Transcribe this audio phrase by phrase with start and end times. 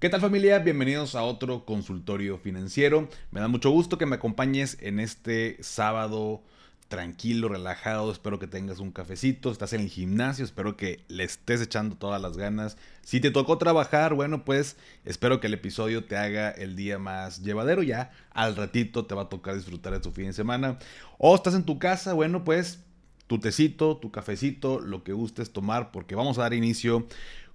[0.00, 0.58] ¿Qué tal familia?
[0.60, 3.10] Bienvenidos a otro consultorio financiero.
[3.32, 6.42] Me da mucho gusto que me acompañes en este sábado
[6.88, 8.10] tranquilo, relajado.
[8.10, 9.50] Espero que tengas un cafecito.
[9.50, 10.42] Estás en el gimnasio.
[10.42, 12.78] Espero que le estés echando todas las ganas.
[13.02, 17.42] Si te tocó trabajar, bueno, pues espero que el episodio te haga el día más
[17.42, 17.82] llevadero.
[17.82, 20.78] Ya al ratito te va a tocar disfrutar de tu fin de semana.
[21.18, 22.82] O estás en tu casa, bueno, pues
[23.26, 27.06] tu tecito, tu cafecito, lo que gustes tomar, porque vamos a dar inicio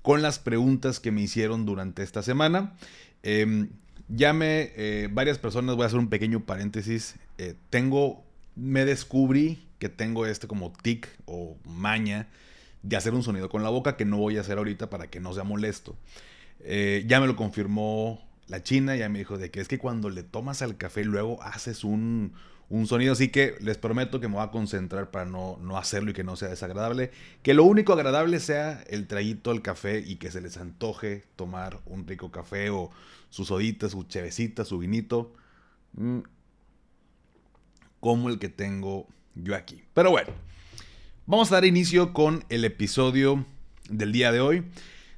[0.05, 2.73] con las preguntas que me hicieron durante esta semana.
[3.23, 3.71] Me,
[4.07, 8.23] eh, varias personas, voy a hacer un pequeño paréntesis, eh, tengo,
[8.55, 12.27] me descubrí que tengo este como tic o maña
[12.83, 15.19] de hacer un sonido con la boca que no voy a hacer ahorita para que
[15.19, 15.95] no sea molesto.
[16.59, 20.09] Eh, ya me lo confirmó la china, ya me dijo de que es que cuando
[20.09, 22.34] le tomas al café luego haces un,
[22.70, 23.13] un sonido.
[23.13, 26.24] Así que les prometo que me voy a concentrar para no, no hacerlo y que
[26.24, 27.12] no sea desagradable.
[27.41, 31.79] Que lo único agradable sea el traguito al café y que se les antoje tomar
[31.85, 32.91] un rico café o
[33.29, 35.34] su sodita, su chevecita, su vinito.
[35.93, 36.20] Mm,
[37.99, 39.84] como el que tengo yo aquí.
[39.93, 40.32] Pero bueno,
[41.26, 43.46] vamos a dar inicio con el episodio
[43.90, 44.63] del día de hoy.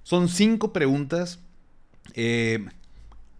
[0.03, 1.39] Son cinco preguntas.
[2.13, 2.65] Eh,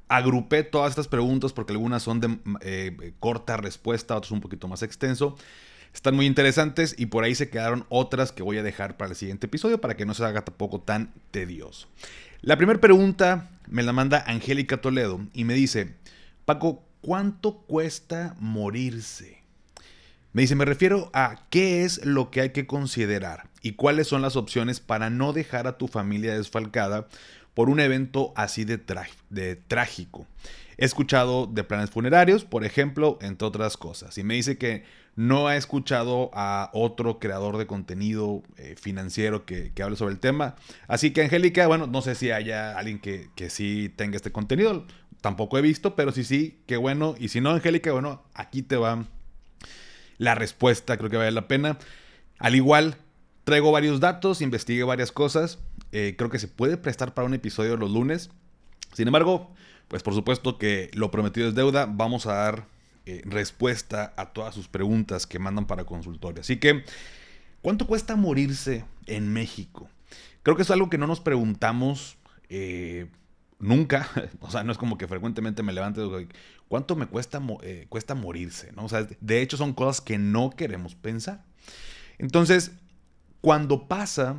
[0.07, 4.83] agrupé todas estas preguntas porque algunas son de eh, corta respuesta, otras un poquito más
[4.83, 5.35] extenso.
[5.93, 9.15] Están muy interesantes y por ahí se quedaron otras que voy a dejar para el
[9.15, 11.87] siguiente episodio para que no se haga tampoco tan tedioso.
[12.41, 15.95] La primera pregunta me la manda Angélica Toledo y me dice,
[16.45, 19.41] Paco, ¿cuánto cuesta morirse?
[20.33, 24.21] Me dice, me refiero a qué es lo que hay que considerar y cuáles son
[24.21, 27.07] las opciones para no dejar a tu familia desfalcada
[27.57, 28.79] por un evento así de,
[29.31, 30.27] de trágico.
[30.77, 34.15] He escuchado de planes funerarios, por ejemplo, entre otras cosas.
[34.19, 34.83] Y me dice que
[35.15, 40.53] no ha escuchado a otro creador de contenido eh, financiero que, hable sobre el tema.
[40.87, 44.85] Así que, Angélica, bueno, no sé si haya alguien que, que sí tenga este contenido.
[45.21, 47.15] Tampoco he visto, pero sí, sí, qué bueno.
[47.17, 49.07] Y si no, Angélica, bueno, aquí te va
[50.19, 50.95] la respuesta.
[50.97, 51.79] Creo que vale la pena.
[52.37, 52.97] Al igual,
[53.45, 55.57] traigo varios datos, investigué varias cosas.
[55.91, 58.29] Eh, creo que se puede prestar para un episodio los lunes.
[58.93, 59.51] Sin embargo,
[59.87, 61.85] pues por supuesto que lo prometido es deuda.
[61.85, 62.67] Vamos a dar
[63.05, 66.41] eh, respuesta a todas sus preguntas que mandan para consultorio.
[66.41, 66.83] Así que,
[67.61, 69.89] ¿cuánto cuesta morirse en México?
[70.43, 72.17] Creo que es algo que no nos preguntamos
[72.49, 73.07] eh,
[73.59, 74.09] nunca.
[74.41, 76.01] O sea, no es como que frecuentemente me levante
[76.67, 77.41] ¿cuánto me cuesta,
[77.89, 78.71] cuesta morirse?
[78.73, 78.85] ¿no?
[78.85, 81.43] O sea, de hecho son cosas que no queremos pensar.
[82.17, 82.71] Entonces,
[83.41, 84.37] cuando pasa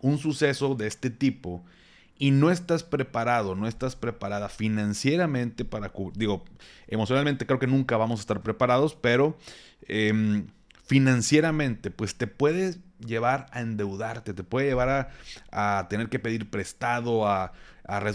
[0.00, 1.64] un suceso de este tipo
[2.18, 6.44] y no estás preparado, no estás preparada financieramente para, digo,
[6.86, 9.38] emocionalmente creo que nunca vamos a estar preparados, pero
[9.88, 10.46] em,
[10.84, 15.10] financieramente, pues te puede llevar a endeudarte, te puede llevar
[15.50, 17.52] a, tener que pedir prestado, a,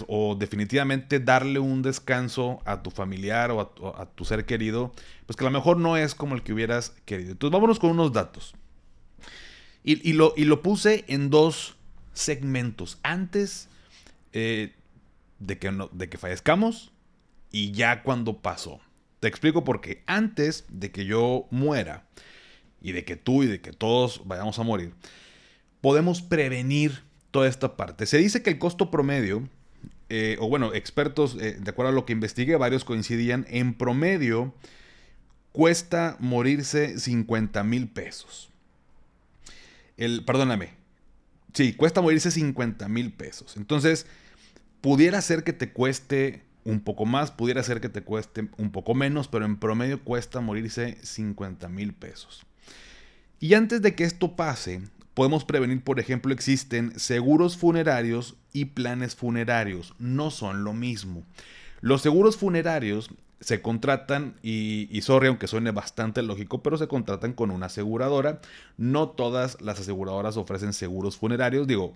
[0.07, 4.91] o definitivamente darle un descanso a tu familiar o a, a, tu ser querido,
[5.25, 7.31] pues que a lo mejor no es como el que hubieras querido.
[7.31, 8.53] Entonces vámonos con unos datos.
[9.87, 11.74] Y, lo, y lo puse en dos
[12.15, 12.99] segmentos.
[13.03, 13.69] Antes
[14.33, 14.73] eh,
[15.39, 16.91] de, que de que fallezcamos
[17.51, 18.79] y ya cuando pasó.
[19.19, 20.03] Te explico por qué.
[20.07, 22.07] Antes de que yo muera
[22.81, 24.93] y de que tú y de que todos vayamos a morir,
[25.81, 28.05] podemos prevenir toda esta parte.
[28.05, 29.47] Se dice que el costo promedio,
[30.09, 34.53] eh, o bueno, expertos, eh, de acuerdo a lo que investigué, varios coincidían, en promedio
[35.51, 38.49] cuesta morirse 50 mil pesos
[39.97, 40.73] el, perdóname,
[41.55, 43.57] sí, cuesta morirse 50 mil pesos.
[43.57, 44.05] Entonces,
[44.81, 48.93] pudiera ser que te cueste un poco más, pudiera ser que te cueste un poco
[48.93, 52.45] menos, pero en promedio cuesta morirse 50 mil pesos.
[53.39, 54.81] Y antes de que esto pase,
[55.13, 59.93] podemos prevenir, por ejemplo, existen seguros funerarios y planes funerarios.
[59.97, 61.23] No son lo mismo.
[61.81, 67.33] Los seguros funerarios se contratan, y, y sorry, aunque suene bastante lógico, pero se contratan
[67.33, 68.39] con una aseguradora.
[68.77, 71.67] No todas las aseguradoras ofrecen seguros funerarios.
[71.67, 71.95] Digo,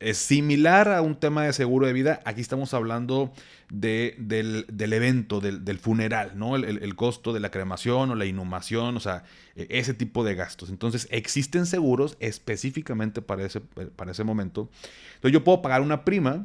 [0.00, 2.20] es similar a un tema de seguro de vida.
[2.24, 3.32] Aquí estamos hablando
[3.70, 6.56] de, del, evento, del, funeral, ¿no?
[6.56, 9.24] El, costo de la cremación o la inhumación, o sea,
[9.56, 10.68] e, ese tipo de gastos.
[10.68, 14.68] Entonces, existen seguros específicamente para ese, para ese momento.
[15.14, 16.44] Entonces, yo puedo pagar una prima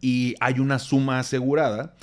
[0.00, 1.94] y hay una suma asegurada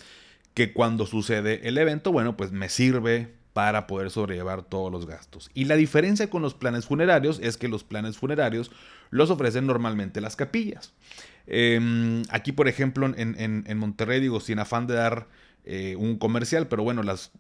[0.60, 5.50] que cuando sucede el evento, bueno, pues me sirve para poder sobrellevar todos los gastos.
[5.54, 8.70] Y la diferencia con los planes funerarios es que los planes funerarios
[9.10, 10.92] los ofrecen normalmente las capillas.
[11.48, 15.30] Em, aquí, por ejemplo, en, Monterrey, digo, sin afán de dar
[15.64, 17.32] eh, un comercial, pero bueno, las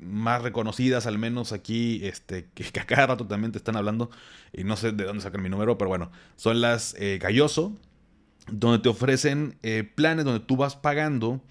[0.00, 4.10] más reconocidas, al menos aquí, este, que, a cada rato también te están hablando,
[4.50, 7.76] y no sé de dónde sacan mi número, pero bueno, son las eh, Galloso,
[8.50, 11.42] donde te ofrecen eh, planes donde tú vas pagando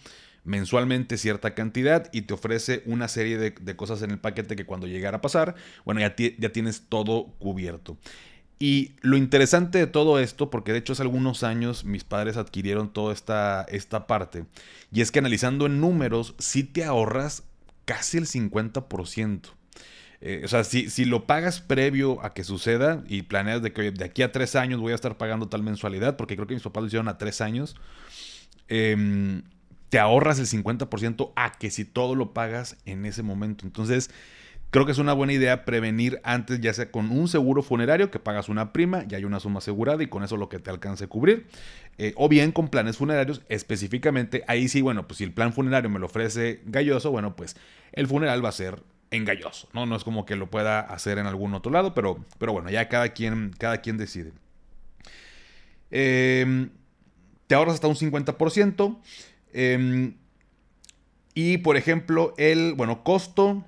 [0.43, 4.87] mensualmente cierta cantidad y te ofrece una serie de, cosas en el paquete que cuando
[4.87, 5.55] llegara a pasar,
[5.85, 7.97] bueno, ya, ya tienes todo cubierto.
[8.59, 12.93] Y lo interesante de todo esto, porque de hecho hace algunos años mis padres adquirieron
[12.93, 14.45] toda esta, esta parte,
[14.91, 17.43] y es que analizando en números, sí te ahorras
[17.85, 19.41] casi el 50%.
[20.23, 23.89] Eh, o sea, si, si, lo pagas previo a que suceda y planeas de que
[23.89, 26.61] de aquí a tres años voy a estar pagando tal mensualidad, porque creo que mis
[26.61, 27.75] papás lo hicieron a tres años,
[28.67, 29.41] eh,
[29.91, 33.65] te ahorras el 50% a que si todo lo pagas en ese momento.
[33.65, 34.09] Entonces,
[34.69, 38.17] creo que es una buena idea prevenir antes, ya sea con un seguro funerario que
[38.17, 41.03] pagas una prima y hay una suma asegurada y con eso lo que te alcance
[41.03, 41.45] a cubrir.
[41.97, 44.45] Eh, o bien con planes funerarios específicamente.
[44.47, 47.57] Ahí sí, bueno, pues si el plan funerario me lo ofrece galloso, bueno, pues
[47.91, 49.85] el funeral va a ser en galloso, ¿no?
[49.85, 52.87] No es como que lo pueda hacer en algún otro lado, pero, pero bueno, ya
[52.87, 54.31] cada quien, cada quien decide.
[55.89, 56.69] Em,
[57.47, 59.01] te ahorras hasta un 50%.
[59.53, 60.15] Em,
[61.33, 63.65] y por ejemplo, el, bueno, costo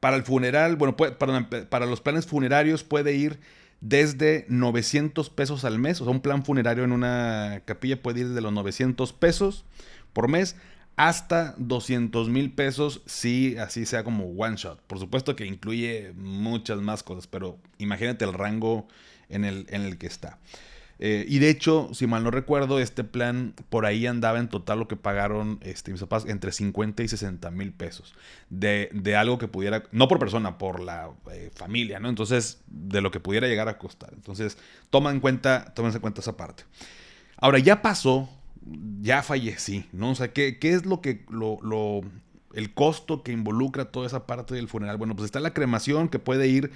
[0.00, 3.38] para el funeral, bueno, para los planes funerarios puede ir
[3.80, 6.00] desde 900 pesos al mes.
[6.00, 9.64] O sea, un plan funerario en una capilla puede ir desde los 900 pesos
[10.12, 10.56] por mes
[10.96, 14.82] hasta 200 mil pesos si así sea como one shot.
[14.82, 18.86] Por supuesto que incluye muchas más cosas, pero imagínate el rango
[19.30, 20.38] en el, en el que está.
[21.02, 24.80] Eh, y de hecho, si mal no recuerdo, este plan por ahí andaba en total
[24.80, 28.14] lo que pagaron este, mis papás entre 50 y 60 mil pesos.
[28.50, 32.10] De, algo que pudiera, no por persona, por la eh, familia, ¿no?
[32.10, 34.10] Entonces, de lo que pudiera llegar a costar.
[34.12, 34.58] Entonces,
[34.90, 36.64] toma en cuenta, tómense en cuenta esa parte.
[37.38, 38.28] Ahora, ya pasó,
[39.00, 40.10] ya fallecí, ¿no?
[40.10, 42.02] O sea, ¿qué, qué es lo que, lo, lo,
[42.52, 44.98] el costo que involucra toda esa parte del funeral?
[44.98, 46.70] Bueno, pues está la cremación que puede ir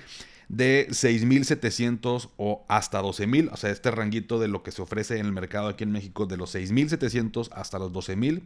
[0.57, 5.27] de 6.700 o hasta 12.000, o sea, este ranguito de lo que se ofrece en
[5.27, 8.43] el mercado aquí en México, de los 6.700 hasta los 12.000.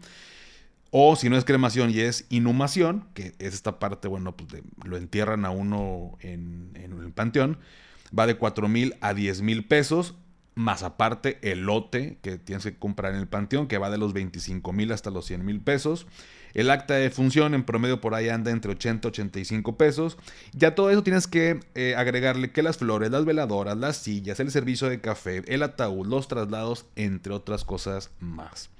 [0.90, 4.96] O si no es cremación y es inhumación, que es esta parte, bueno, pues lo
[4.96, 7.58] entierran a uno en, el panteón,
[8.18, 10.14] va de 4 mil a 10 mil pesos,
[10.54, 14.14] más aparte el lote que tienes que comprar en el panteón, que va de los
[14.14, 16.06] 25 mil hasta los 100 mil pesos.
[16.54, 20.18] El acta de función en promedio por ahí anda entre 80 y 85 pesos.
[20.52, 24.50] Ya todo eso tienes que eh, agregarle que las flores, las veladoras, las sillas, el
[24.50, 28.70] servicio de café, el ataúd, los traslados, entre otras cosas más.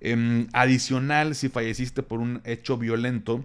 [0.00, 3.44] Em, adicional, si falleciste por un hecho violento,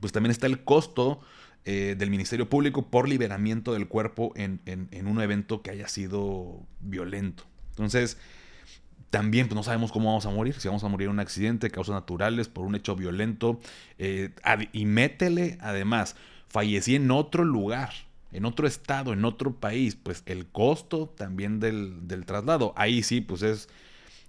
[0.00, 1.20] pues también está el costo
[1.64, 6.66] eh, del Ministerio Público por liberamiento del cuerpo en, en, un evento que haya sido
[6.80, 7.44] violento.
[7.70, 8.16] Entonces,
[9.10, 11.70] también pues, no sabemos cómo vamos a morir, si vamos a morir en un accidente,
[11.70, 13.60] causas naturales, por un hecho violento.
[13.98, 14.30] Eh,
[14.72, 16.16] y métele, además,
[16.48, 17.90] fallecí en otro lugar,
[18.32, 23.20] en otro estado, en otro país, pues el costo también del, del traslado, ahí sí,
[23.20, 23.68] pues es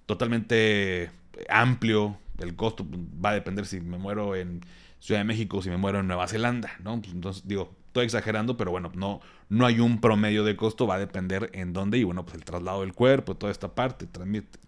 [0.06, 1.12] totalmente
[1.50, 2.18] amplio.
[2.40, 2.86] El costo
[3.24, 4.62] va a depender si me muero en
[5.02, 7.02] Ciudad de México si me muero en Nueva Zelanda, ¿no?
[7.02, 10.96] Pues, entonces, digo, Estoy exagerando, pero bueno, no, no hay un promedio de costo, va
[10.96, 14.08] a depender en dónde y bueno, pues el traslado del cuerpo, toda esta parte,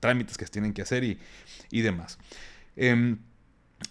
[0.01, 2.19] trámites que tienen que hacer y, demás.
[2.75, 3.19] Em,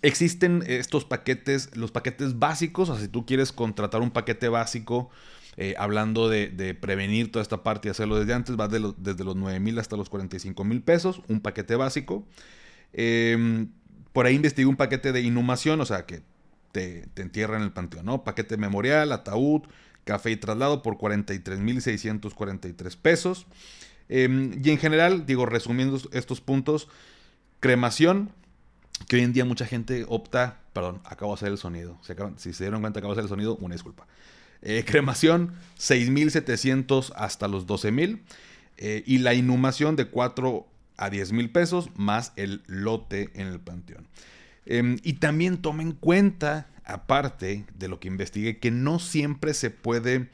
[0.02, 5.08] existen estos paquetes, los paquetes básicos, o sea, si tú quieres contratar un paquete básico,
[5.56, 9.60] eh, hablando de, prevenir toda esta parte y hacerlo desde antes, va desde los 9
[9.60, 12.26] mil hasta los 45 mil pesos, un paquete básico.
[12.92, 13.70] Em,
[14.12, 16.20] por ahí investigué un paquete de inhumación, o sea, que
[16.72, 18.24] te, entierra en el panteón, ¿no?
[18.24, 19.62] Paquete memorial, ataúd,
[20.04, 23.46] café y traslado por 43.643 pesos.
[24.08, 26.88] Em, y en general, digo, resumiendo estos puntos,
[27.60, 28.30] cremación,
[29.08, 31.98] que hoy en día mucha gente opta, perdón, acabo de hacer el sonido,
[32.36, 34.06] si, se dieron cuenta acabo de hacer el sonido, una disculpa.
[34.62, 38.20] Eh, cremación, 6.700 hasta los 12.000.
[38.78, 43.60] Eh, y la inhumación de 4 a 10 mil pesos más el lote en el
[43.60, 44.06] panteón.
[44.66, 49.70] Em, y también toma en cuenta, aparte de lo que investigué, que no siempre se
[49.70, 50.30] puede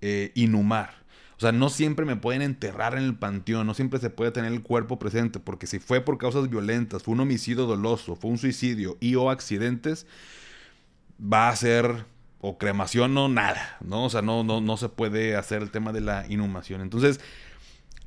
[0.00, 1.00] eh, inhumar.
[1.36, 4.52] O sea, no siempre me pueden enterrar en el panteón, no siempre se puede tener
[4.52, 8.36] el cuerpo presente, porque si fue por causas violentas, fue un homicidio doloso, fue un
[8.36, 10.06] suicidio y o accidentes,
[11.20, 12.04] va a ser
[12.42, 14.04] o cremación o nada, ¿no?
[14.04, 16.82] O sea, no, no, no se puede hacer el tema de la inhumación.
[16.82, 17.20] Entonces,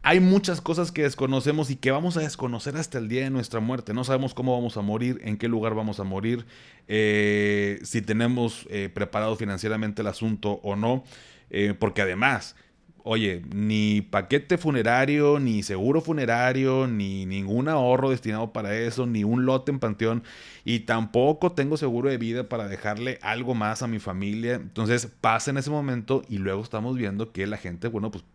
[0.03, 3.61] hay muchas cosas que desconocemos y que vamos a desconocer hasta el día de nuestra
[3.61, 3.93] muerte.
[3.93, 6.45] No sabemos cómo vamos a morir, en qué lugar vamos a morir,
[6.89, 11.05] eh, si tenemos eh, preparado financieramente el asunto o no.
[11.49, 12.57] Eh, porque además,
[13.03, 19.45] oye, ni paquete funerario, ni seguro funerario, ni ningún ahorro destinado para eso, ni un
[19.45, 20.23] lote en panteón,
[20.65, 24.55] y tampoco tengo seguro de vida para dejarle algo más a mi familia.
[24.55, 28.25] Entonces pasa en ese momento y luego estamos viendo que la gente, bueno, pues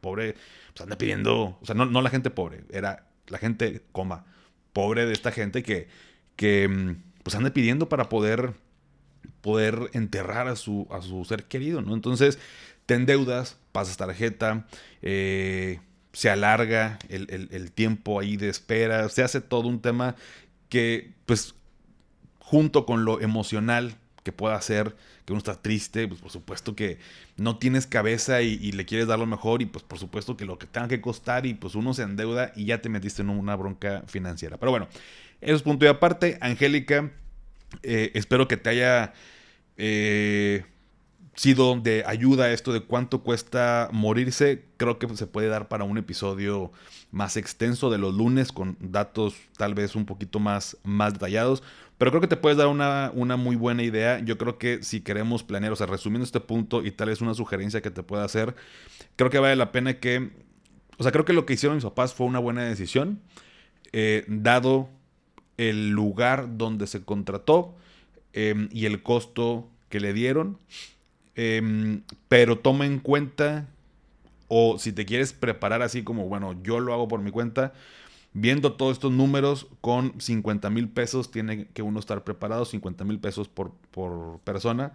[0.00, 0.34] pobre,
[0.74, 4.26] pues anda pidiendo, o sea, no, no la gente pobre, era la gente, coma,
[4.72, 5.88] pobre de esta gente que,
[6.36, 8.54] que mm, pues anda pidiendo para poder,
[9.40, 11.94] poder enterrar a su, a su ser querido, ¿no?
[11.94, 12.38] Entonces,
[12.86, 14.66] te endeudas, pasas tarjeta,
[15.00, 15.80] eh,
[16.12, 20.16] se alarga el, tiempo ahí de espera, se hace todo un tema
[20.68, 21.54] que, pues,
[22.38, 26.98] junto con lo emocional que pueda hacer, que uno está triste, pues por supuesto que
[27.36, 30.58] no tienes cabeza y, le quieres dar lo mejor y pues por supuesto que lo
[30.58, 33.54] que tenga que costar y pues uno se endeuda y ya te metiste en una
[33.54, 34.56] bronca financiera.
[34.56, 34.88] Pero bueno,
[35.40, 36.38] eso es punto y aparte.
[36.40, 37.12] Angélica,
[37.84, 39.12] eh, espero que te haya...
[39.76, 40.64] Eh,
[41.36, 45.98] sido de ayuda esto de cuánto cuesta morirse, creo que se puede dar para un
[45.98, 46.72] episodio
[47.10, 51.62] más extenso de los lunes con datos tal vez un poquito más, más detallados.
[51.98, 54.18] Pero creo que te puedes dar una, una, muy buena idea.
[54.18, 57.34] Yo creo que si queremos planear, o sea, resumiendo este punto y tal vez una
[57.34, 58.54] sugerencia que te pueda hacer,
[59.16, 60.30] creo que vale la pena que,
[60.98, 63.20] o sea, creo que lo que hicieron mis papás fue una buena decisión,
[63.92, 64.88] eh, dado
[65.56, 67.74] el lugar donde se contrató
[68.32, 70.58] eh, y el costo que le dieron.
[71.36, 73.66] Em, pero toma en cuenta,
[74.48, 77.72] o si te quieres preparar así como, bueno, yo lo hago por mi cuenta,
[78.34, 83.18] viendo todos estos números, con 50 mil pesos tiene que uno estar preparado, 50 mil
[83.18, 83.72] pesos por,
[84.44, 84.92] persona,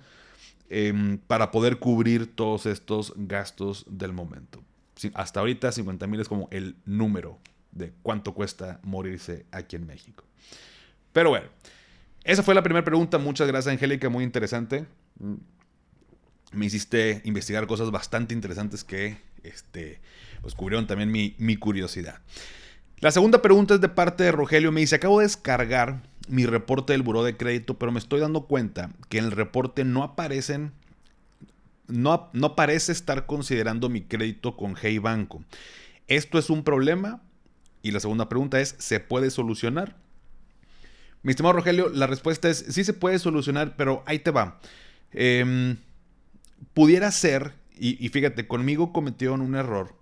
[0.69, 4.61] em, para poder cubrir todos estos gastos del momento.
[5.13, 7.39] Hasta ahorita 50 mil es como el número
[7.71, 10.23] de cuánto cuesta morirse aquí en México.
[11.13, 11.47] Pero bueno,
[12.23, 13.17] esa fue la primera pregunta.
[13.17, 14.85] Muchas gracias, Angélica, muy interesante
[16.51, 19.99] me hiciste investigar cosas bastante interesantes que este,
[20.41, 22.19] pues cubrieron también mi, mi curiosidad.
[23.01, 24.73] La segunda pregunta es de parte de Rogelio.
[24.73, 28.41] Me dice, acabo de descargar mi reporte del buró de crédito, pero me estoy dando
[28.41, 30.73] cuenta que en el reporte no aparecen,
[31.87, 35.43] no, no parece estar considerando mi crédito con Hey Banco.
[36.07, 37.21] ¿Esto es un problema?
[37.81, 39.95] Y la segunda pregunta es, ¿se puede solucionar?
[41.23, 44.59] Mi estimado Rogelio, la respuesta es, sí se puede solucionar, pero ahí te va.
[45.13, 45.75] Eh,
[46.73, 49.95] pudiera ser, y, fíjate, conmigo cometieron un error,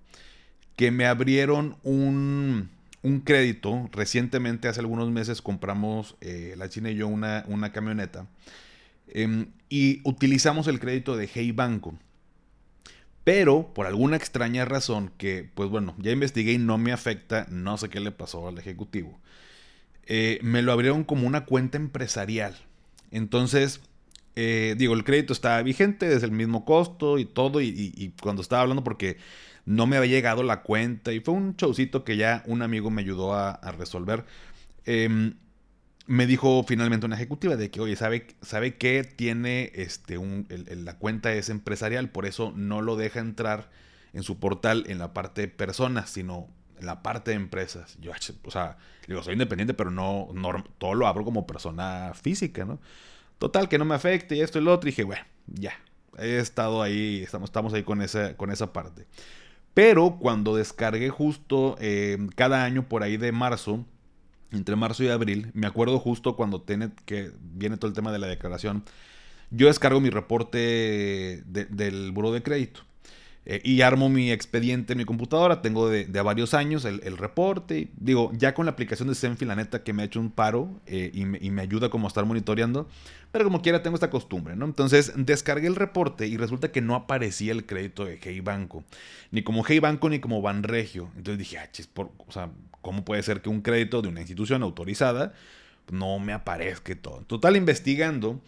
[0.76, 2.70] que me abrieron un,
[3.24, 3.90] crédito.
[3.92, 8.28] Recientemente, hace algunos meses, compramos, eh, la China y yo, una, una camioneta.
[9.08, 11.98] Em, y utilizamos el crédito de Hey Banco.
[13.24, 17.78] Pero por alguna extraña razón que, pues bueno, ya investigué y no me afecta, no
[17.78, 19.20] sé qué le pasó al ejecutivo.
[20.06, 22.56] Eh, me lo abrieron como una cuenta empresarial.
[23.12, 23.82] Entonces,
[24.38, 27.60] eh, digo, el crédito está vigente, es el mismo costo y todo.
[27.60, 29.18] Y, cuando estaba hablando, porque
[29.68, 33.02] no me había llegado la cuenta, y fue un showcito que ya un amigo me
[33.02, 34.24] ayudó a, resolver.
[34.86, 35.36] Em,
[36.06, 40.98] me dijo finalmente una ejecutiva de que, oye, ¿sabe, sabe que tiene este, un, la
[40.98, 42.10] cuenta es empresarial?
[42.10, 43.70] Por eso no lo deja entrar
[44.14, 46.48] en su portal en la parte de personas, sino
[46.80, 47.98] en la parte de empresas.
[48.00, 48.14] Yo,
[48.46, 52.80] o sea, digo, soy independiente, pero no, no todo lo abro como persona física, ¿no?
[53.38, 54.88] Total, que no me afecte y esto y lo otro.
[54.88, 55.74] Y dije, bueno, ya.
[56.18, 59.06] He estado ahí, estamos, estamos ahí con esa, con esa parte.
[59.78, 63.86] Pero cuando descargué justo eh, cada año por ahí de marzo,
[64.52, 68.18] entre marzo y abril, me acuerdo justo cuando tiene, que viene todo el tema de
[68.18, 68.84] la declaración,
[69.52, 72.87] yo descargo mi reporte del buro de crédito.
[73.50, 75.62] Eh, y armo mi expediente en mi computadora.
[75.62, 77.88] Tengo de, de varios años el, reporte.
[77.96, 80.70] Digo, ya con la aplicación de Senfi, la neta, que me ha hecho un paro
[80.86, 82.90] eh, y, me, ayuda como a estar monitoreando.
[83.32, 84.66] Pero como quiera, tengo esta costumbre, ¿no?
[84.66, 88.84] Entonces, descargué el reporte y resulta que no aparecía el crédito de Hey Banco.
[89.32, 91.10] Ni como Hey Banco ni como Banregio.
[91.16, 92.50] Entonces dije, ah, chis, por, o sea,
[92.82, 95.32] ¿cómo puede ser que un crédito de una institución autorizada
[95.90, 97.22] no me aparezca todo?
[97.22, 98.42] Total, investigando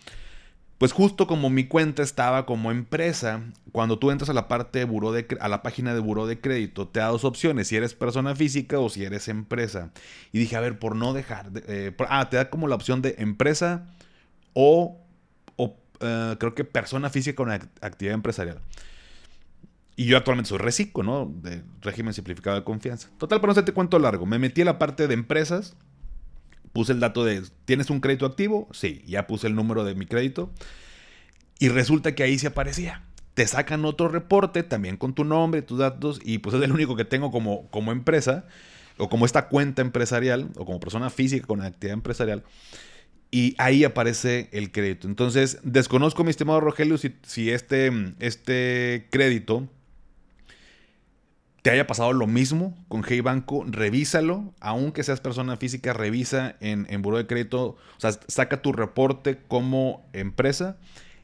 [0.80, 3.44] pues justo como mi cuenta estaba como empresa,
[3.74, 6.40] cuando tú entras a la parte de buró de a la página de buró de
[6.40, 9.92] crédito, te da dos opciones, si eres persona física o si eres empresa.
[10.32, 13.16] Y dije, a ver, por no dejar, eh, ah, te da como la opción de
[13.18, 13.88] empresa
[14.54, 14.98] o,
[16.00, 18.62] eh, creo que persona física con actividad empresarial.
[19.98, 21.30] Y yo actualmente soy reciclo, ¿no?
[21.42, 23.10] De régimen simplificado de confianza.
[23.18, 24.26] Total, pero no se te cuento largo.
[24.26, 25.76] Me metí a la parte de empresas
[26.74, 28.68] puse el dato de, ¿tienes un crédito activo?
[28.72, 30.52] Sí, ya puse el número de mi crédito.
[31.60, 33.04] Y resulta que ahí se aparecía.
[33.34, 36.96] Te sacan otro reporte también con tu nombre, tus datos, y pues es el único
[36.96, 38.46] que tengo como, como empresa,
[38.98, 42.44] o como esta cuenta empresarial, o como persona física con actividad empresarial.
[43.32, 45.08] Y ahí aparece el crédito.
[45.08, 49.70] Entonces, desconozco, mi estimado Rogelio, si, si este, este crédito
[51.70, 56.88] te haya pasado lo mismo con Hey Banco, revísalo, aunque seas persona física, revisa en,
[56.90, 60.78] en Buró de Crédito, o sea, saca tu reporte como empresa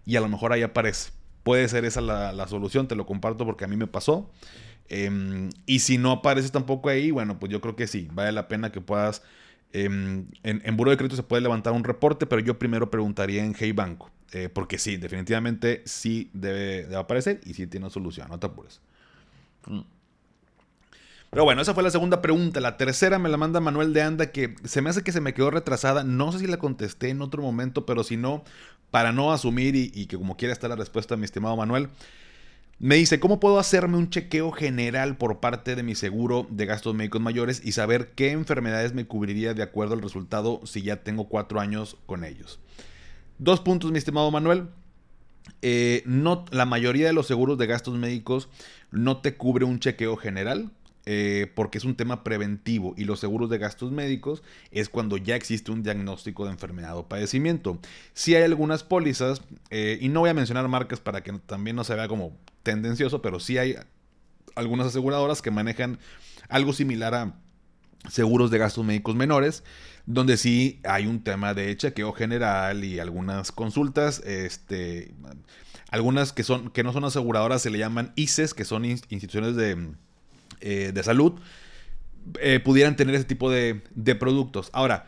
[0.05, 1.09] y a lo mejor ahí aparece.
[1.41, 4.31] Puede ser esa la, solución, te lo comparto porque a mí me pasó.
[4.87, 8.47] Em, y si no apareces tampoco ahí, bueno, pues yo creo que sí, vale la
[8.47, 9.23] pena que puedas...
[9.73, 13.43] Em, en, en Buro de Crédito se puede levantar un reporte, pero yo primero preguntaría
[13.43, 14.11] en Hey Banco.
[14.31, 18.81] Eh, porque sí, definitivamente sí debe, aparecer y sí tiene solución, no te apures.
[19.65, 19.94] Mm.
[21.35, 22.61] Pero bueno, esa fue la segunda pregunta.
[22.61, 25.33] La tercera me la manda Manuel de Anda, que se me hace que se me
[25.33, 26.05] quedó retrasada.
[26.05, 28.45] No sé si la contesté en otro momento, pero si no,
[28.89, 31.89] para no asumir y, que como quiera estar la respuesta, mi estimado Manuel,
[32.79, 36.95] me dice, ¿cómo puedo hacerme un chequeo general por parte de mi seguro de gastos
[36.95, 41.27] médicos mayores y saber qué enfermedades me cubriría de acuerdo al resultado si ya tengo
[41.27, 42.61] cuatro años con ellos?
[43.39, 44.69] Dos puntos, mi estimado Manuel.
[45.61, 48.47] Eh, no, la mayoría de los seguros de gastos médicos
[48.89, 50.71] no te cubre un chequeo general.
[51.07, 55.35] Eh, porque es un tema preventivo y los seguros de gastos médicos es cuando ya
[55.35, 57.79] existe un diagnóstico de enfermedad o padecimiento.
[58.13, 61.83] Si hay algunas pólizas, eh, y no voy a mencionar marcas para que también no
[61.83, 63.75] se vea como tendencioso, pero sí hay
[64.55, 65.99] algunas aseguradoras que manejan
[66.49, 67.35] algo similar a
[68.09, 69.63] seguros de gastos médicos menores
[70.05, 75.13] donde sí hay un tema de chequeo general y algunas consultas, este,
[75.89, 79.93] algunas que, son, que no son aseguradoras se le llaman ICES, que son instituciones de,
[80.65, 81.33] eh, de salud,
[82.41, 84.69] eh, pudieran tener ese tipo de, de productos.
[84.73, 85.05] Ahora,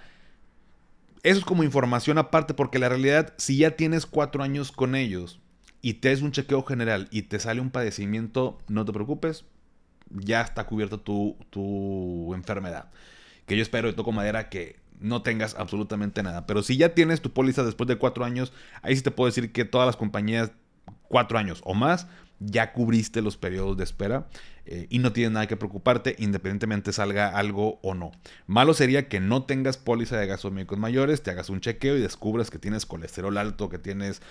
[1.24, 5.40] eso es como información aparte porque la realidad, si ya tienes cuatro años con ellos
[5.82, 9.46] y te es un chequeo general y te sale un padecimiento, no te preocupes,
[10.12, 12.92] ya está cubierta tu, tu enfermedad.
[13.46, 16.46] Que yo espero y toco madera que no tengas absolutamente nada.
[16.46, 19.52] Pero si ya tienes tu póliza después de cuatro años, ahí sí te puedo decir
[19.52, 20.52] que todas las compañías,
[21.08, 22.08] cuatro años o más,
[22.39, 24.27] ya cubriste los periodos de espera
[24.65, 28.12] eh, y no tienes nada que preocuparte independientemente salga algo o no.
[28.46, 32.01] Malo sería que no tengas póliza de gastos médicos mayores, te hagas un chequeo y
[32.01, 34.22] descubras que tienes colesterol alto, que tienes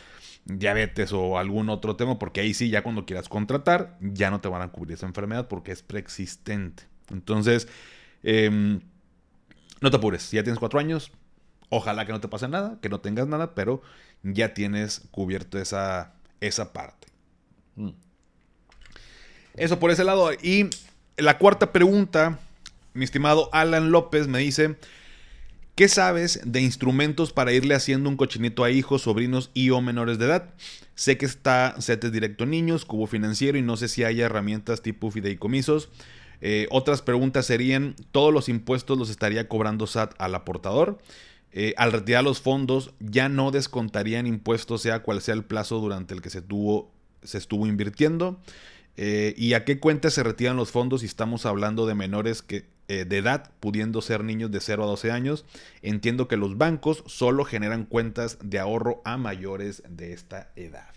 [0.44, 4.48] diabetes o algún otro tema, porque ahí sí ya cuando quieras contratar ya no te
[4.48, 6.84] van a cubrir esa enfermedad porque es preexistente.
[7.10, 7.68] Entonces,
[8.22, 8.80] eh,
[9.80, 11.12] no te apures, si ya tienes cuatro años,
[11.68, 13.82] ojalá que no te pase nada, que no tengas nada, pero
[14.22, 17.08] ya tienes cubierto esa, esa parte.
[17.76, 17.90] Mm.
[19.54, 20.32] Eso por ese lado.
[20.32, 20.68] Y
[21.16, 22.38] la cuarta pregunta,
[22.94, 24.76] mi estimado Alan López me dice,
[25.74, 30.18] ¿qué sabes de instrumentos para irle haciendo un cochinito a hijos, sobrinos y o menores
[30.18, 30.54] de edad?
[30.94, 35.10] Sé que está CETES Directo Niños, Cubo Financiero y no sé si haya herramientas tipo
[35.10, 35.90] fideicomisos.
[36.40, 40.98] Eh, otras preguntas serían, ¿todos los impuestos los estaría cobrando SAT al aportador?
[41.52, 46.12] Eh, al retirar los fondos, ya no descontarían impuestos, sea cual sea el plazo durante
[46.12, 48.40] el que se, tuvo, se estuvo invirtiendo.
[48.96, 52.64] Eh, ¿Y a qué cuenta se retiran los fondos si estamos hablando de menores que,
[52.88, 55.44] de edad, pudiendo ser niños de 0 a 12 años?
[55.82, 60.88] Entiendo que los bancos solo generan cuentas de ahorro a mayores de esta edad.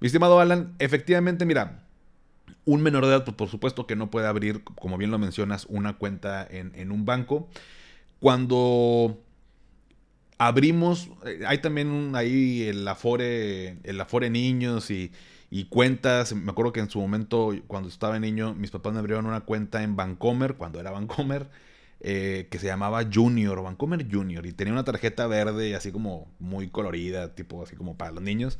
[0.00, 1.82] Mi estimado Alan, efectivamente, mira,
[2.64, 5.66] un menor de edad, pues por supuesto que no puede abrir, como bien lo mencionas,
[5.68, 7.48] una cuenta en, un banco.
[8.18, 9.18] Cuando
[10.38, 15.12] abrimos, eh, hay también ahí el Afore, el Afore Niños y,
[15.68, 16.34] cuentas.
[16.34, 19.82] Me acuerdo que en su momento, cuando estaba niño, mis papás me abrieron una cuenta
[19.82, 21.48] en Bancomer, cuando era Bancomer,
[22.00, 26.68] eh, que se llamaba Junior, Bancomer Junior, y tenía una tarjeta verde así como muy
[26.68, 28.58] colorida, tipo así como para los niños.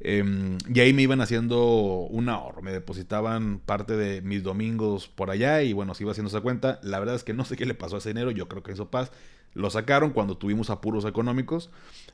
[0.00, 1.64] Em, y ahí me iban haciendo
[2.10, 6.28] un ahorro, me depositaban parte de mis domingos por allá y bueno, se iba haciendo
[6.28, 6.80] esa cuenta.
[6.82, 8.72] La verdad es que no sé qué le pasó a ese dinero, yo creo que
[8.72, 9.12] eso paz
[9.54, 11.70] lo sacaron cuando tuvimos apuros económicos,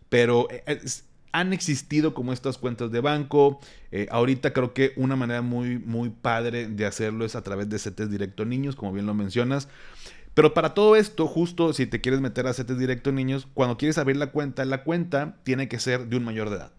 [0.09, 0.81] pero eh,
[1.33, 3.61] han existido como estas cuentas de banco.
[3.93, 7.79] Eh, ahorita creo que una manera muy, muy padre de hacerlo es a través de
[7.79, 9.69] CETES Directo Niños, como bien lo mencionas.
[10.35, 13.99] Pero para todo esto, justo si te quieres meter a CETES Directo Niños, cuando quieres
[13.99, 16.73] abrir la cuenta, la cuenta tiene que ser de un mayor de edad.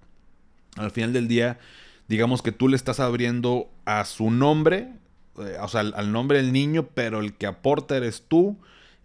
[0.78, 1.60] Al final del día,
[2.08, 4.94] digamos que tú le estás abriendo a su nombre,
[5.38, 8.58] eh, o sea, al, nombre del niño, pero el que aporta eres tú.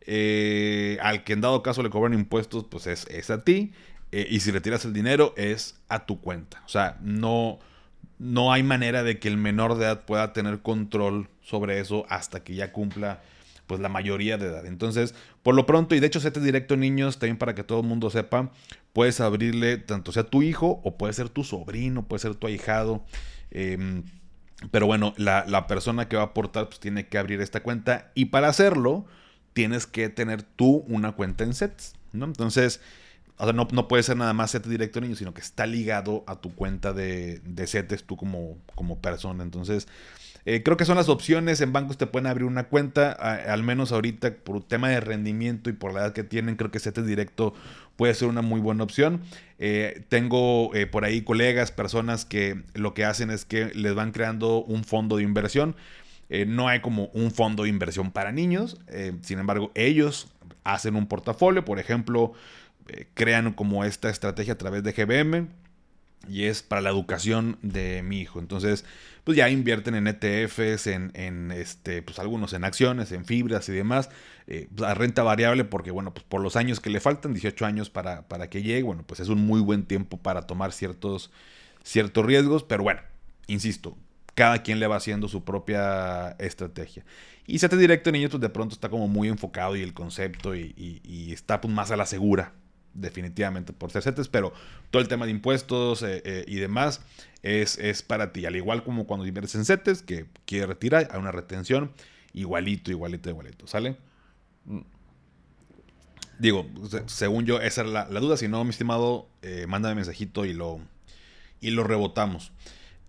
[0.06, 3.72] Eh, al que en dado caso le cobran impuestos, pues es, a ti.
[4.16, 6.62] Eh, y si retiras el dinero, es a tu cuenta.
[6.64, 7.58] O sea, no,
[8.20, 12.44] no hay manera de que el menor de edad pueda tener control sobre eso hasta
[12.44, 13.22] que ya cumpla
[13.66, 14.66] pues la mayoría de edad.
[14.66, 17.86] Entonces, por lo pronto, y de hecho, te directo niños, también para que todo el
[17.88, 18.52] mundo sepa,
[18.92, 23.04] puedes abrirle tanto sea tu hijo o puede ser tu sobrino, puede ser tu ahijado.
[23.50, 24.04] Em,
[24.70, 28.26] pero bueno, la, persona que va a aportar pues tiene que abrir esta cuenta y
[28.26, 29.06] para hacerlo
[29.54, 32.26] tienes que tener tú una cuenta en sets, ¿no?
[32.26, 32.80] Entonces,
[33.38, 36.54] no, no, puede ser nada más set directo niños, sino que está ligado a tu
[36.54, 39.42] cuenta de, de CETES tú como, como persona.
[39.42, 39.88] Entonces,
[40.46, 41.60] eh, creo que son las opciones.
[41.60, 45.72] En bancos te pueden abrir una cuenta, al menos ahorita por tema de rendimiento y
[45.72, 47.54] por la edad que tienen, creo que CETES directo
[47.96, 49.22] puede ser una muy buena opción.
[49.58, 54.12] Eh, tengo eh, por ahí colegas, personas que lo que hacen es que les van
[54.12, 55.76] creando un fondo de inversión.
[56.46, 58.80] No hay como un fondo de inversión para niños.
[59.20, 60.26] Sin embargo, ellos
[60.64, 61.64] hacen un portafolio.
[61.64, 62.32] Por ejemplo,
[62.88, 65.48] eh, crean como esta estrategia a través de GBM
[66.28, 68.38] y es para la educación de mi hijo.
[68.38, 68.84] Entonces,
[69.24, 74.10] pues ya invierten en ETFs, en, este, pues algunos en acciones, en fibras y demás,
[74.46, 77.66] eh, pues, a renta variable, porque bueno, pues por los años que le faltan, 18
[77.66, 81.30] años para, para, que llegue, bueno, pues es un muy buen tiempo para tomar ciertos,
[81.82, 83.00] ciertos riesgos, pero bueno,
[83.46, 83.96] insisto,
[84.34, 87.04] cada quien le va haciendo su propia estrategia.
[87.46, 90.74] Y te Directo Niños, pues de pronto está como muy enfocado y el concepto y,
[90.76, 92.54] y está pues más a la segura,
[92.94, 94.52] definitivamente por ser CETES, pero
[94.90, 97.02] todo el tema de impuestos eh, eh, y demás
[97.42, 98.46] es, es, para ti.
[98.46, 101.92] Al igual como cuando inviertes en CETES, que quiere retirar, hay una retención,
[102.32, 103.96] igualito, igualito, igualito, ¿sale?
[106.38, 106.66] Digo,
[107.06, 108.36] según yo, esa es la, duda.
[108.36, 110.80] Si no, mi estimado, eh, mándame mensajito y lo,
[111.60, 112.52] y lo rebotamos.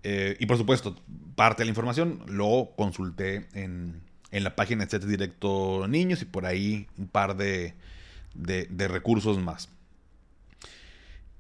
[0.04, 0.96] y por supuesto,
[1.36, 6.26] parte de la información lo consulté en, en la página de CETES Directo Niños y
[6.26, 7.74] por ahí un par de,
[8.34, 9.70] de recursos más.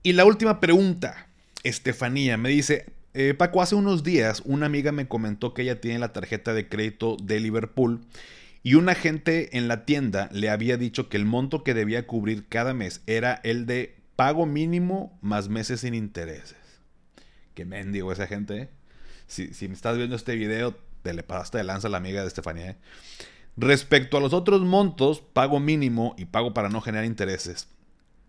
[0.06, 1.30] Y la última pregunta,
[1.63, 5.98] Estefanía, me dice, eh, Paco, hace unos días una amiga me comentó que ella tiene
[5.98, 8.02] la tarjeta de crédito de Liverpool
[8.62, 12.48] y un agente en la tienda le había dicho que el monto que debía cubrir
[12.48, 16.56] cada mes era el de pago mínimo más meses sin intereses.
[17.56, 18.70] Qué mendigo esa gente, ¿eh?
[19.26, 22.28] Si, me estás viendo este video, te le pasaste de lanza a la amiga de
[22.28, 22.70] Estefanía.
[22.70, 22.78] ¿eh?
[23.58, 27.70] Respecto a los otros montos, pago mínimo y pago para no generar intereses.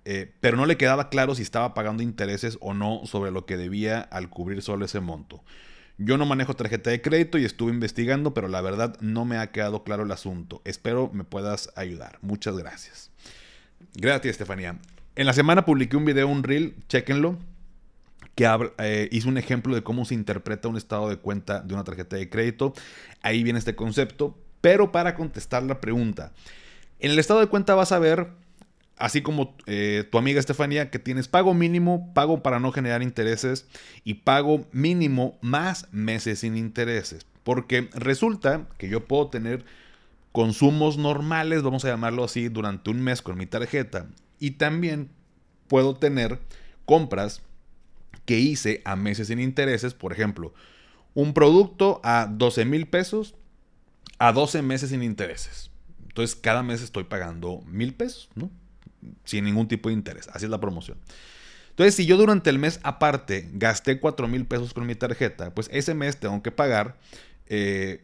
[0.09, 3.57] Eh, pero no le quedaba claro si estaba pagando intereses o no sobre lo que
[3.57, 5.43] debía al cubrir solo ese monto.
[5.99, 9.51] Yo no manejo tarjeta de crédito y estuve investigando, pero la verdad no me ha
[9.51, 10.63] quedado claro el asunto.
[10.65, 12.21] Espero me puedas ayudar.
[12.23, 13.11] Muchas gracias.
[13.95, 14.79] Gracias, Estefanía.
[15.17, 17.37] En la semana publiqué un video, un reel, chequenlo,
[18.37, 21.83] que eh, hizo un ejemplo de cómo se interpreta un estado de cuenta de una
[21.83, 22.75] tarjeta de crédito.
[23.23, 26.33] Ahí viene este concepto, pero para contestar la pregunta,
[27.01, 28.46] en el estado de cuenta vas a ver
[28.97, 33.67] Así como eh, tu amiga Estefanía, que tienes pago mínimo, pago para no generar intereses
[34.05, 37.27] y pago mínimo más meses sin intereses.
[37.43, 39.65] Porque resulta que yo puedo tener
[40.33, 44.07] consumos normales, vamos a llamarlo así, durante un mes con mi tarjeta.
[44.39, 45.11] Y también
[45.69, 46.41] puedo tener
[46.87, 47.43] compras
[48.25, 49.95] que hice a meses sin intereses.
[49.95, 50.55] Por ejemplo,
[51.15, 53.35] un producto a 12 mil pesos
[54.19, 55.71] a 12 meses sin intereses.
[56.09, 58.51] Entonces cada mes estoy pagando mil pesos, ¿no?
[59.25, 60.29] Sin ningún tipo de interés.
[60.33, 60.99] Así es la promoción.
[61.71, 65.69] Entonces, si yo durante el mes aparte gasté 4 mil pesos con mi tarjeta, pues
[65.73, 66.97] ese mes tengo que pagar
[67.49, 68.01] eh,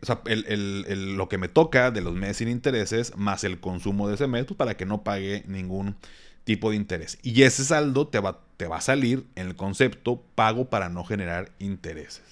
[1.17, 4.45] lo que me toca de los meses sin intereses más el consumo de ese mes
[4.45, 5.97] pues, para que no pague ningún
[6.45, 7.19] tipo de interés.
[7.23, 11.05] Y ese saldo te va, te va a salir en el concepto pago para no
[11.05, 12.25] generar intereses.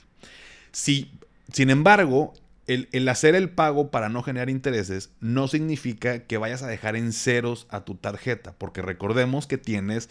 [0.72, 1.11] Si,
[1.52, 2.35] sin embargo,
[2.70, 7.12] el, hacer el pago para no generar intereses no significa que vayas a dejar en
[7.12, 10.09] ceros a tu tarjeta, porque recordemos que tienes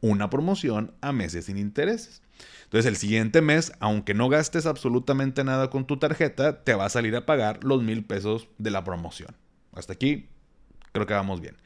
[0.00, 2.22] una promoción a meses sin intereses.
[2.64, 6.90] Entonces el siguiente mes, aunque no gastes absolutamente nada con tu tarjeta, te va a
[6.90, 9.34] salir a pagar los mil pesos de la promoción.
[9.72, 10.28] Hasta aquí
[10.92, 11.56] creo que vamos bien.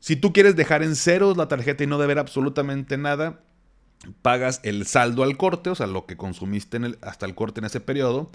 [0.00, 3.40] Si tú quieres dejar en ceros la tarjeta y no deber absolutamente nada,
[4.22, 7.80] pagas el saldo al corte, o sea, lo que consumiste hasta el corte en ese
[7.80, 8.30] periodo,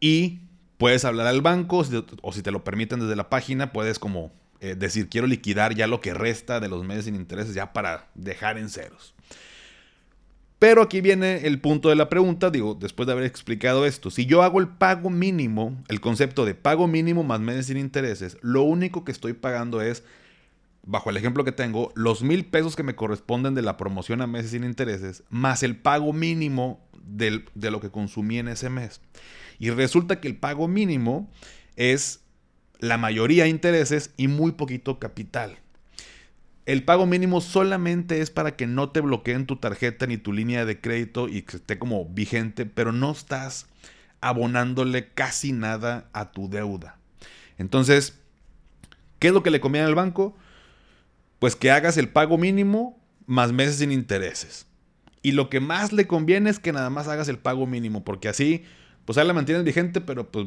[0.00, 0.40] y
[0.78, 1.84] puedes hablar al banco
[2.22, 5.86] o si te lo permiten desde la página, puedes como eh, decir quiero liquidar ya
[5.86, 9.14] lo que resta de los meses sin intereses ya para dejar en ceros.
[10.58, 14.26] Pero aquí viene el punto de la pregunta, digo, después de haber explicado esto, si
[14.26, 18.62] yo hago el pago mínimo, el concepto de pago mínimo más meses sin intereses, lo
[18.62, 20.02] único que estoy pagando es,
[20.84, 24.26] bajo el ejemplo que tengo, los mil pesos que me corresponden de la promoción a
[24.26, 29.00] meses sin intereses, más el pago mínimo de lo que consumí en ese mes.
[29.58, 31.30] Y resulta que el pago mínimo
[31.76, 32.20] es
[32.78, 35.58] la mayoría intereses y muy poquito capital.
[36.66, 40.64] El pago mínimo solamente es para que no te bloqueen tu tarjeta ni tu línea
[40.64, 43.66] de crédito y que esté como vigente, pero no estás
[44.20, 46.98] abonándole casi nada a tu deuda.
[47.56, 48.18] Entonces,
[49.18, 50.36] ¿qué es lo que le conviene al banco?
[51.38, 54.66] Pues que hagas el pago mínimo más meses sin intereses.
[55.22, 58.28] Y lo que más le conviene es que nada más hagas el pago mínimo, porque
[58.28, 58.64] así
[59.08, 60.46] pues ahí la mantienes vigente, pero pues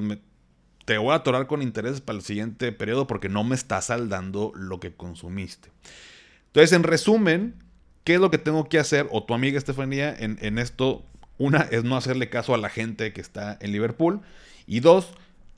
[0.85, 4.51] te voy a atorar con intereses para el siguiente periodo porque no me está saldando
[4.55, 5.69] lo que consumiste.
[6.45, 7.55] Entonces, en resumen,
[8.03, 9.07] ¿qué es lo que tengo que hacer?
[9.09, 11.03] O tu amiga Estefanía en, esto,
[11.39, 14.21] una es no hacerle caso a la gente que está en Liverpool.
[14.67, 15.11] Y dos,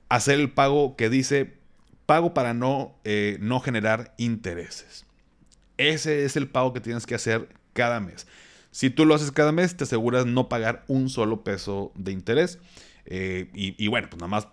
[0.07, 1.57] hacer el pago que dice
[2.05, 5.05] pago para no, eh, no generar intereses.
[5.75, 8.27] Ese es el pago que tienes que hacer cada mes.
[8.73, 12.57] Si tú lo haces cada mes, te aseguras no pagar un solo peso de interés.
[13.05, 14.47] Eh, y, bueno, pues nada más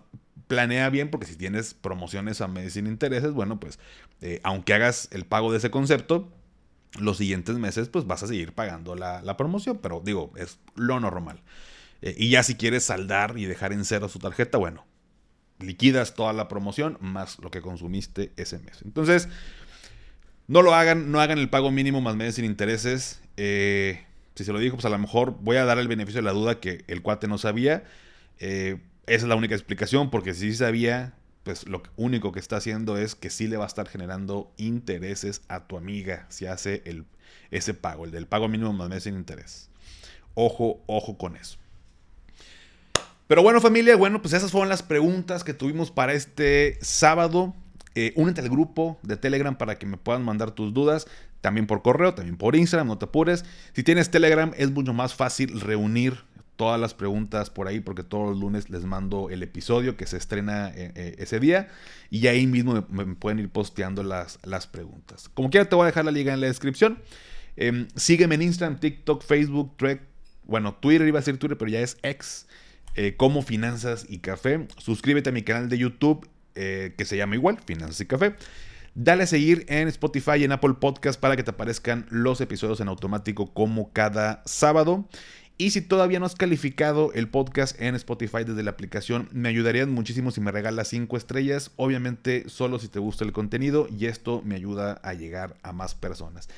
[0.47, 3.79] planea bien porque si tienes promociones a meses sin intereses, bueno, pues
[4.21, 6.29] eh, aunque hagas el pago de ese concepto,
[6.99, 11.41] los siguientes meses pues vas a seguir pagando la, promoción, pero digo, es lo normal.
[12.01, 14.85] Eh, y ya si quieres saldar y dejar en cero su tarjeta, bueno,
[15.59, 18.81] liquidas toda la promoción más lo que consumiste ese mes.
[18.83, 19.29] Entonces,
[20.47, 23.21] no lo hagan, no hagan el pago mínimo más meses sin intereses.
[24.35, 26.31] Si se lo dijo, pues a lo mejor voy a dar el beneficio de la
[26.31, 27.83] duda que el cuate no sabía.
[28.39, 31.13] Eh, esa es la única explicación, porque si sabía,
[31.43, 35.41] pues lo único que está haciendo es que sí le va a estar generando intereses
[35.47, 37.05] a tu amiga si hace el,
[37.49, 39.69] ese pago, el del pago mínimo más meses sin interés.
[40.33, 41.57] Ojo, ojo con eso.
[43.27, 47.55] Pero bueno, familia, bueno, pues esas fueron las preguntas que tuvimos para este sábado.
[47.95, 51.07] Eh, únete al grupo de Telegram para que me puedan mandar tus dudas.
[51.39, 53.45] También por correo, también por Instagram, no te apures.
[53.73, 56.23] Si tienes Telegram, es mucho más fácil reunir
[56.61, 60.17] todas las preguntas por ahí porque todos los lunes les mando el episodio que se
[60.17, 61.69] estrena eh, eh, ese día
[62.11, 65.27] y ahí mismo me, pueden ir posteando las, las, preguntas.
[65.33, 66.99] Como quiera te voy a dejar la liga en la descripción.
[67.55, 70.03] Em, sígueme en Instagram, TikTok, Facebook, Trek,
[70.43, 72.45] bueno, Twitter iba a ser Twitter, pero ya es X,
[72.93, 74.67] eh, como Finanzas y Café.
[74.77, 78.35] Suscríbete a mi canal de YouTube que se llama igual, Finanzas y Café.
[78.93, 82.81] Dale a seguir en Spotify y en Apple Podcast para que te aparezcan los episodios
[82.81, 85.07] en automático como cada sábado.
[85.61, 89.91] Y si todavía no has calificado el podcast en Spotify desde la aplicación, me ayudarían
[89.91, 91.69] muchísimo si me regalas 5 estrellas.
[91.75, 95.93] Obviamente solo si te gusta el contenido y esto me ayuda a llegar a más
[95.93, 96.49] personas.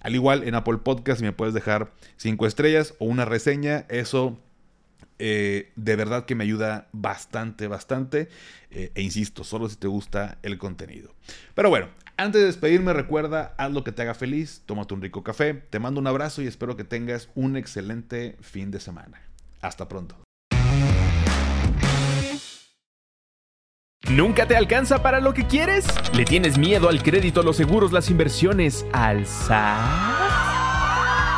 [0.00, 3.86] Al igual en Apple Podcast me puedes dejar 5 estrellas o una reseña.
[3.88, 4.38] Eso
[5.18, 8.28] eh, de verdad que me ayuda bastante, bastante.
[8.70, 11.14] Eh, e insisto, solo si te gusta el contenido.
[11.54, 15.22] Pero bueno, antes de despedirme, recuerda, haz lo que te haga feliz, tómate un rico
[15.22, 19.20] café, te mando un abrazo y espero que tengas un excelente fin de semana.
[19.60, 20.16] Hasta pronto.
[24.10, 25.86] ¿Nunca te alcanza para lo que quieres?
[26.14, 29.24] ¿Le tienes miedo al crédito, los seguros, las inversiones, al